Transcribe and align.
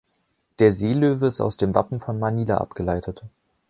Der 0.57 0.71
Seelöwe 0.71 1.27
ist 1.27 1.41
aus 1.41 1.57
dem 1.57 1.75
Wappen 1.75 1.99
von 1.99 2.17
Manila 2.17 2.57
abgeleitet. 2.57 3.23